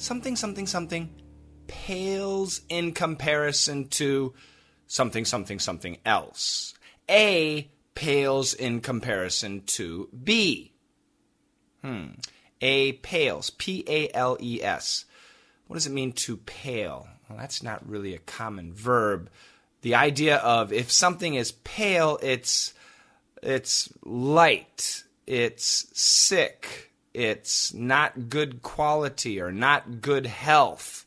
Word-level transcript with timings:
something, 0.00 0.36
something, 0.36 0.66
something 0.66 1.10
pales 1.66 2.62
in 2.68 2.92
comparison 2.92 3.88
to 3.88 4.34
something, 4.86 5.24
something, 5.24 5.58
something 5.58 5.98
else. 6.04 6.74
A 7.08 7.70
pales 7.94 8.54
in 8.54 8.80
comparison 8.80 9.62
to 9.66 10.08
B. 10.24 10.72
Hmm. 11.82 12.12
A 12.60 12.92
pales. 12.92 13.50
P 13.50 13.84
A 13.86 14.10
L 14.14 14.36
E 14.40 14.62
S. 14.62 15.04
What 15.66 15.74
does 15.74 15.86
it 15.86 15.92
mean 15.92 16.12
to 16.12 16.36
pale? 16.36 17.06
Well, 17.28 17.38
that's 17.38 17.62
not 17.62 17.88
really 17.88 18.14
a 18.14 18.18
common 18.18 18.72
verb. 18.72 19.30
The 19.82 19.94
idea 19.94 20.36
of 20.38 20.72
if 20.72 20.90
something 20.90 21.34
is 21.34 21.52
pale, 21.52 22.18
it's 22.22 22.74
it's 23.42 23.88
light, 24.04 25.04
it's 25.26 25.86
sick, 25.92 26.89
it's 27.12 27.74
not 27.74 28.28
good 28.28 28.62
quality 28.62 29.40
or 29.40 29.52
not 29.52 30.00
good 30.00 30.26
health. 30.26 31.06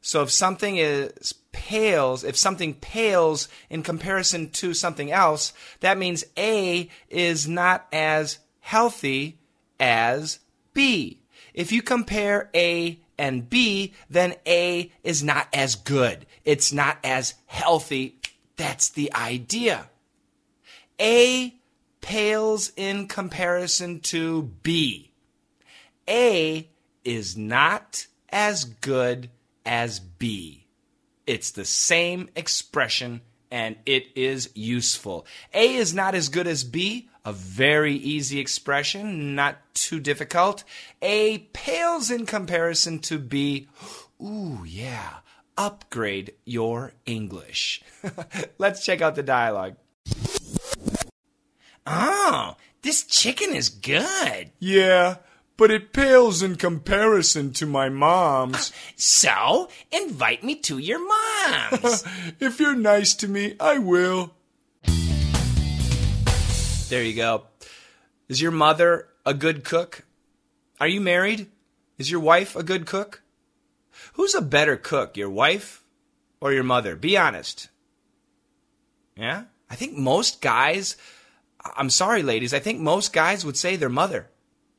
So 0.00 0.22
if 0.22 0.30
something 0.30 0.76
is 0.76 1.34
pales, 1.52 2.22
if 2.22 2.36
something 2.36 2.74
pales 2.74 3.48
in 3.68 3.82
comparison 3.82 4.50
to 4.50 4.72
something 4.72 5.10
else, 5.10 5.52
that 5.80 5.98
means 5.98 6.24
A 6.38 6.88
is 7.10 7.48
not 7.48 7.86
as 7.92 8.38
healthy 8.60 9.38
as 9.80 10.38
B. 10.74 11.22
If 11.54 11.72
you 11.72 11.82
compare 11.82 12.50
A 12.54 13.00
and 13.18 13.48
B, 13.48 13.94
then 14.08 14.34
A 14.46 14.92
is 15.02 15.24
not 15.24 15.48
as 15.52 15.74
good. 15.74 16.26
It's 16.44 16.72
not 16.72 16.98
as 17.02 17.34
healthy. 17.46 18.20
That's 18.56 18.90
the 18.90 19.12
idea. 19.14 19.88
A 21.00 21.54
pales 22.00 22.70
in 22.76 23.08
comparison 23.08 24.00
to 24.00 24.42
B. 24.62 25.05
A 26.08 26.68
is 27.04 27.36
not 27.36 28.06
as 28.28 28.64
good 28.64 29.30
as 29.64 30.00
B. 30.00 30.66
It's 31.26 31.50
the 31.50 31.64
same 31.64 32.28
expression 32.36 33.22
and 33.50 33.76
it 33.86 34.08
is 34.14 34.50
useful. 34.54 35.26
A 35.54 35.74
is 35.74 35.94
not 35.94 36.14
as 36.14 36.28
good 36.28 36.46
as 36.46 36.64
B, 36.64 37.08
a 37.24 37.32
very 37.32 37.94
easy 37.94 38.38
expression, 38.38 39.34
not 39.34 39.56
too 39.74 40.00
difficult. 40.00 40.64
A 41.02 41.38
pales 41.52 42.10
in 42.10 42.26
comparison 42.26 42.98
to 43.00 43.18
B. 43.18 43.68
Ooh, 44.22 44.64
yeah. 44.66 45.18
Upgrade 45.56 46.34
your 46.44 46.92
English. 47.06 47.82
Let's 48.58 48.84
check 48.84 49.00
out 49.00 49.14
the 49.14 49.22
dialogue. 49.22 49.76
Oh, 51.86 52.56
this 52.82 53.04
chicken 53.04 53.54
is 53.54 53.68
good. 53.68 54.50
Yeah, 54.58 55.16
but 55.56 55.70
it 55.70 55.92
pales 55.92 56.42
in 56.42 56.56
comparison 56.56 57.52
to 57.54 57.66
my 57.66 57.88
mom's. 57.88 58.72
So, 58.98 59.68
invite 59.92 60.42
me 60.42 60.56
to 60.56 60.78
your 60.78 60.98
mom's. 60.98 62.04
if 62.40 62.58
you're 62.58 62.74
nice 62.74 63.14
to 63.14 63.28
me, 63.28 63.54
I 63.60 63.78
will. 63.78 64.32
there 66.88 67.02
you 67.02 67.14
go. 67.14 67.44
Is 68.28 68.40
your 68.40 68.52
mother 68.52 69.08
a 69.24 69.34
good 69.34 69.64
cook? 69.64 70.04
Are 70.80 70.88
you 70.88 71.00
married? 71.00 71.48
Is 71.98 72.10
your 72.10 72.20
wife 72.20 72.56
a 72.56 72.62
good 72.62 72.86
cook? 72.86 73.22
Who's 74.14 74.34
a 74.34 74.42
better 74.42 74.76
cook, 74.76 75.16
your 75.16 75.30
wife 75.30 75.82
or 76.40 76.52
your 76.52 76.64
mother? 76.64 76.96
Be 76.96 77.16
honest. 77.16 77.68
Yeah? 79.16 79.44
I 79.70 79.74
think 79.76 79.96
most 79.96 80.40
guys, 80.40 80.96
I'm 81.76 81.90
sorry, 81.90 82.22
ladies, 82.22 82.54
I 82.54 82.58
think 82.58 82.80
most 82.80 83.12
guys 83.12 83.44
would 83.44 83.56
say 83.56 83.76
their 83.76 83.88
mother. 83.88 84.30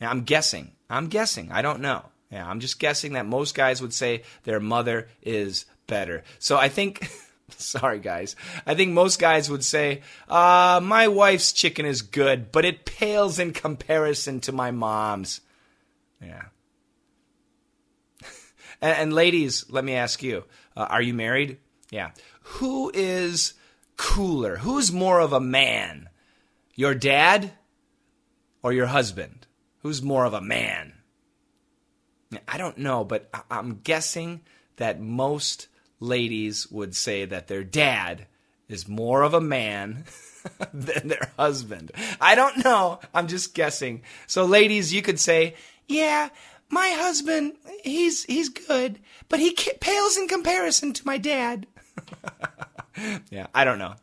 Yeah, 0.00 0.10
I'm 0.10 0.22
guessing. 0.22 0.72
I'm 0.88 1.08
guessing. 1.08 1.50
I 1.52 1.62
don't 1.62 1.80
know. 1.80 2.04
Yeah, 2.30 2.46
I'm 2.46 2.60
just 2.60 2.78
guessing 2.78 3.14
that 3.14 3.26
most 3.26 3.54
guys 3.54 3.80
would 3.80 3.94
say 3.94 4.22
their 4.44 4.60
mother 4.60 5.08
is 5.22 5.64
better. 5.86 6.22
So 6.38 6.56
I 6.56 6.68
think, 6.68 7.10
sorry 7.50 7.98
guys, 7.98 8.36
I 8.66 8.74
think 8.74 8.92
most 8.92 9.18
guys 9.18 9.50
would 9.50 9.64
say, 9.64 10.02
uh, 10.28 10.80
my 10.82 11.08
wife's 11.08 11.52
chicken 11.52 11.86
is 11.86 12.02
good, 12.02 12.52
but 12.52 12.64
it 12.64 12.84
pales 12.84 13.38
in 13.38 13.52
comparison 13.52 14.40
to 14.40 14.52
my 14.52 14.70
mom's. 14.70 15.40
Yeah. 16.22 16.44
and, 18.82 18.98
and, 18.98 19.12
ladies, 19.12 19.64
let 19.70 19.84
me 19.84 19.94
ask 19.94 20.22
you, 20.22 20.44
uh, 20.76 20.86
are 20.90 21.02
you 21.02 21.14
married? 21.14 21.58
Yeah. 21.90 22.10
Who 22.42 22.90
is 22.92 23.54
cooler? 23.96 24.58
Who's 24.58 24.92
more 24.92 25.20
of 25.20 25.32
a 25.32 25.40
man? 25.40 26.10
Your 26.74 26.94
dad 26.94 27.52
or 28.62 28.72
your 28.72 28.86
husband? 28.86 29.47
Who's 29.80 30.02
more 30.02 30.24
of 30.24 30.34
a 30.34 30.40
man? 30.40 30.94
I 32.46 32.58
don't 32.58 32.78
know, 32.78 33.04
but 33.04 33.30
I'm 33.50 33.80
guessing 33.82 34.42
that 34.76 35.00
most 35.00 35.68
ladies 36.00 36.70
would 36.70 36.94
say 36.94 37.24
that 37.24 37.48
their 37.48 37.64
dad 37.64 38.26
is 38.68 38.88
more 38.88 39.22
of 39.22 39.34
a 39.34 39.40
man 39.40 40.04
than 40.72 41.08
their 41.08 41.32
husband. 41.38 41.90
I 42.20 42.34
don't 42.34 42.64
know. 42.64 43.00
I'm 43.14 43.28
just 43.28 43.54
guessing. 43.54 44.02
So 44.26 44.44
ladies, 44.44 44.92
you 44.92 45.02
could 45.02 45.18
say, 45.18 45.54
"Yeah, 45.86 46.28
my 46.68 46.88
husband, 46.90 47.54
he's 47.82 48.24
he's 48.24 48.48
good, 48.48 49.00
but 49.28 49.40
he 49.40 49.56
pales 49.80 50.16
in 50.18 50.28
comparison 50.28 50.92
to 50.94 51.06
my 51.06 51.18
dad." 51.18 51.66
yeah, 53.30 53.46
I 53.54 53.64
don't 53.64 53.78
know. 53.78 53.94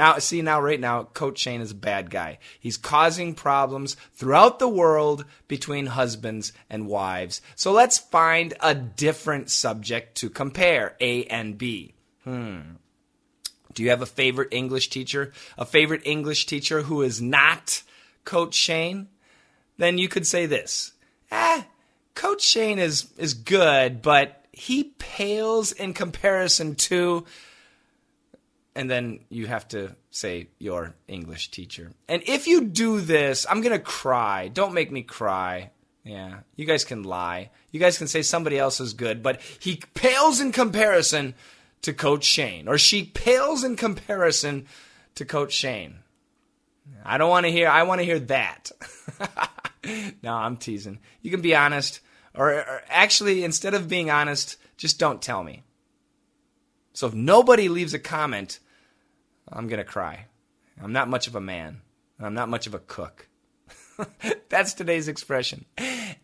Now, 0.00 0.16
see, 0.16 0.40
now, 0.40 0.62
right 0.62 0.80
now, 0.80 1.02
Coach 1.02 1.40
Shane 1.40 1.60
is 1.60 1.72
a 1.72 1.74
bad 1.74 2.08
guy. 2.08 2.38
He's 2.58 2.78
causing 2.78 3.34
problems 3.34 3.98
throughout 4.14 4.58
the 4.58 4.66
world 4.66 5.26
between 5.46 5.84
husbands 5.84 6.54
and 6.70 6.86
wives. 6.86 7.42
So 7.54 7.70
let's 7.70 7.98
find 7.98 8.54
a 8.60 8.74
different 8.74 9.50
subject 9.50 10.14
to 10.14 10.30
compare 10.30 10.96
A 11.02 11.24
and 11.24 11.58
B. 11.58 11.92
Hmm. 12.24 12.60
Do 13.74 13.82
you 13.82 13.90
have 13.90 14.00
a 14.00 14.06
favorite 14.06 14.48
English 14.52 14.88
teacher? 14.88 15.34
A 15.58 15.66
favorite 15.66 16.06
English 16.06 16.46
teacher 16.46 16.80
who 16.80 17.02
is 17.02 17.20
not 17.20 17.82
Coach 18.24 18.54
Shane? 18.54 19.08
Then 19.76 19.98
you 19.98 20.08
could 20.08 20.26
say 20.26 20.46
this. 20.46 20.92
Ah, 21.30 21.66
Coach 22.14 22.40
Shane 22.40 22.78
is, 22.78 23.12
is 23.18 23.34
good, 23.34 24.00
but 24.00 24.46
he 24.50 24.94
pales 24.98 25.72
in 25.72 25.92
comparison 25.92 26.74
to 26.76 27.26
and 28.80 28.90
then 28.90 29.20
you 29.28 29.46
have 29.46 29.68
to 29.68 29.94
say 30.10 30.48
your 30.58 30.94
English 31.06 31.50
teacher. 31.50 31.92
And 32.08 32.22
if 32.24 32.46
you 32.46 32.64
do 32.64 33.02
this, 33.02 33.44
I'm 33.48 33.60
going 33.60 33.76
to 33.76 33.84
cry. 33.84 34.48
Don't 34.48 34.72
make 34.72 34.90
me 34.90 35.02
cry. 35.02 35.70
Yeah, 36.02 36.40
you 36.56 36.64
guys 36.64 36.82
can 36.82 37.02
lie. 37.02 37.50
You 37.72 37.78
guys 37.78 37.98
can 37.98 38.08
say 38.08 38.22
somebody 38.22 38.58
else 38.58 38.80
is 38.80 38.94
good, 38.94 39.22
but 39.22 39.42
he 39.58 39.82
pales 39.92 40.40
in 40.40 40.50
comparison 40.50 41.34
to 41.82 41.92
Coach 41.92 42.24
Shane, 42.24 42.68
or 42.68 42.78
she 42.78 43.04
pales 43.04 43.64
in 43.64 43.76
comparison 43.76 44.66
to 45.14 45.26
Coach 45.26 45.52
Shane. 45.52 45.96
I 47.04 47.18
don't 47.18 47.28
want 47.28 47.44
to 47.44 47.52
hear. 47.52 47.68
I 47.68 47.82
want 47.82 48.00
to 48.00 48.06
hear 48.06 48.18
that. 48.18 48.72
no, 50.22 50.32
I'm 50.32 50.56
teasing. 50.56 51.00
You 51.20 51.30
can 51.30 51.42
be 51.42 51.54
honest, 51.54 52.00
or, 52.34 52.50
or 52.50 52.82
actually, 52.88 53.44
instead 53.44 53.74
of 53.74 53.88
being 53.88 54.10
honest, 54.10 54.56
just 54.78 54.98
don't 54.98 55.20
tell 55.20 55.44
me. 55.44 55.64
So 56.94 57.06
if 57.06 57.12
nobody 57.12 57.68
leaves 57.68 57.92
a 57.92 57.98
comment, 57.98 58.58
I'm 59.48 59.68
going 59.68 59.78
to 59.78 59.84
cry. 59.84 60.26
I'm 60.82 60.92
not 60.92 61.08
much 61.08 61.26
of 61.26 61.34
a 61.34 61.40
man. 61.40 61.80
I'm 62.18 62.34
not 62.34 62.48
much 62.48 62.66
of 62.66 62.74
a 62.74 62.78
cook. 62.78 63.28
That's 64.48 64.74
today's 64.74 65.08
expression. 65.08 65.64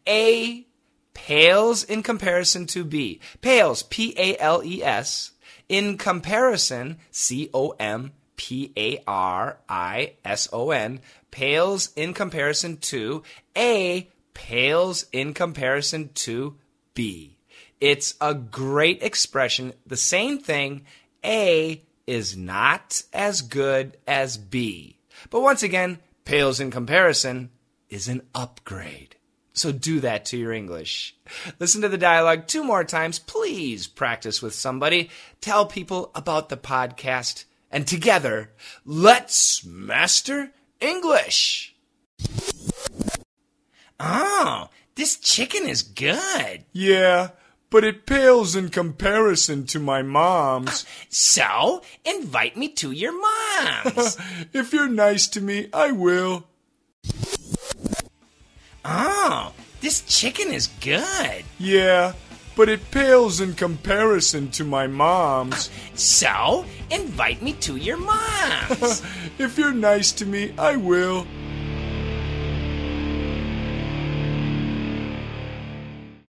A 0.08 0.66
pales 1.14 1.84
in 1.84 2.02
comparison 2.02 2.66
to 2.66 2.84
B. 2.84 3.20
Pales, 3.40 3.82
P 3.84 4.14
A 4.18 4.36
L 4.38 4.62
E 4.64 4.82
S, 4.82 5.32
in 5.68 5.98
comparison, 5.98 6.98
C 7.10 7.50
O 7.52 7.70
M 7.80 8.12
P 8.36 8.72
A 8.76 9.02
R 9.06 9.58
I 9.68 10.14
S 10.24 10.48
O 10.52 10.70
N, 10.70 11.00
pales 11.30 11.90
in 11.96 12.14
comparison 12.14 12.76
to 12.78 13.22
A, 13.56 14.10
pales 14.34 15.06
in 15.12 15.34
comparison 15.34 16.10
to 16.14 16.56
B. 16.94 17.38
It's 17.80 18.14
a 18.20 18.34
great 18.34 19.02
expression. 19.02 19.72
The 19.86 19.96
same 19.96 20.38
thing. 20.38 20.84
A 21.24 21.82
is 22.06 22.36
not 22.36 23.02
as 23.12 23.42
good 23.42 23.96
as 24.06 24.36
B. 24.36 24.98
But 25.30 25.40
once 25.40 25.62
again, 25.62 25.98
pales 26.24 26.60
in 26.60 26.70
comparison 26.70 27.50
is 27.88 28.08
an 28.08 28.22
upgrade. 28.34 29.16
So 29.52 29.72
do 29.72 30.00
that 30.00 30.26
to 30.26 30.36
your 30.36 30.52
English. 30.52 31.16
Listen 31.58 31.80
to 31.80 31.88
the 31.88 31.96
dialogue 31.96 32.46
two 32.46 32.62
more 32.62 32.84
times. 32.84 33.18
Please 33.18 33.86
practice 33.86 34.42
with 34.42 34.54
somebody. 34.54 35.08
Tell 35.40 35.64
people 35.64 36.10
about 36.14 36.50
the 36.50 36.58
podcast. 36.58 37.46
And 37.70 37.86
together, 37.86 38.50
let's 38.84 39.64
master 39.64 40.52
English. 40.78 41.74
Oh, 43.98 44.68
this 44.94 45.16
chicken 45.16 45.66
is 45.66 45.82
good. 45.82 46.64
Yeah, 46.72 47.30
but 47.70 47.84
it 47.84 48.06
pales 48.06 48.54
in 48.54 48.68
comparison 48.68 49.66
to 49.66 49.78
my 49.78 50.02
mom's. 50.02 50.84
So, 51.08 51.82
invite 52.04 52.56
me 52.56 52.68
to 52.68 52.90
your 52.92 53.12
mom's. 53.12 54.18
if 54.52 54.72
you're 54.72 54.88
nice 54.88 55.26
to 55.28 55.40
me, 55.40 55.68
I 55.72 55.92
will. 55.92 56.44
oh, 58.84 59.52
this 59.80 60.02
chicken 60.02 60.52
is 60.52 60.68
good. 60.80 61.44
Yeah, 61.58 62.12
but 62.54 62.68
it 62.68 62.90
pales 62.90 63.40
in 63.40 63.54
comparison 63.54 64.50
to 64.52 64.64
my 64.64 64.86
mom's. 64.86 65.70
So, 65.94 66.66
invite 66.90 67.40
me 67.40 67.54
to 67.54 67.76
your 67.76 67.96
mom's. 67.96 69.02
if 69.38 69.56
you're 69.56 69.72
nice 69.72 70.12
to 70.12 70.26
me, 70.26 70.52
I 70.58 70.76
will. 70.76 71.26